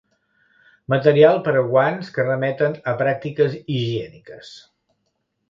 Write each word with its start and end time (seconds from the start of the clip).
Material 0.93 1.37
per 1.47 1.53
a 1.59 1.61
guants 1.73 2.09
que 2.15 2.25
remeten 2.25 2.75
a 2.93 2.95
pràctiques 3.03 3.59
higièniques. 3.61 4.53